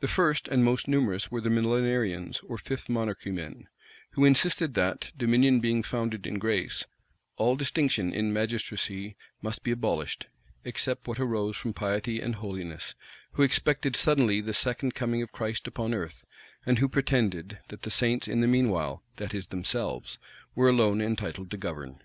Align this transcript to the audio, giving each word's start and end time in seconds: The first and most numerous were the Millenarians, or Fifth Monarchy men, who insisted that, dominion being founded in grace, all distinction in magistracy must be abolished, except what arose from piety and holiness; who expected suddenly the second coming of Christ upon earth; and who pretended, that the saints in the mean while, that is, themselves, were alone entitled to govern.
The 0.00 0.08
first 0.08 0.48
and 0.48 0.64
most 0.64 0.88
numerous 0.88 1.30
were 1.30 1.40
the 1.40 1.48
Millenarians, 1.48 2.40
or 2.48 2.58
Fifth 2.58 2.88
Monarchy 2.88 3.30
men, 3.30 3.68
who 4.14 4.24
insisted 4.24 4.74
that, 4.74 5.12
dominion 5.16 5.60
being 5.60 5.84
founded 5.84 6.26
in 6.26 6.40
grace, 6.40 6.86
all 7.36 7.54
distinction 7.54 8.12
in 8.12 8.32
magistracy 8.32 9.14
must 9.40 9.62
be 9.62 9.70
abolished, 9.70 10.26
except 10.64 11.06
what 11.06 11.20
arose 11.20 11.56
from 11.56 11.72
piety 11.72 12.20
and 12.20 12.34
holiness; 12.34 12.96
who 13.34 13.44
expected 13.44 13.94
suddenly 13.94 14.40
the 14.40 14.52
second 14.52 14.96
coming 14.96 15.22
of 15.22 15.30
Christ 15.30 15.68
upon 15.68 15.94
earth; 15.94 16.24
and 16.66 16.80
who 16.80 16.88
pretended, 16.88 17.60
that 17.68 17.82
the 17.82 17.92
saints 17.92 18.26
in 18.26 18.40
the 18.40 18.48
mean 18.48 18.70
while, 18.70 19.04
that 19.18 19.32
is, 19.32 19.46
themselves, 19.46 20.18
were 20.56 20.68
alone 20.68 21.00
entitled 21.00 21.52
to 21.52 21.56
govern. 21.56 22.00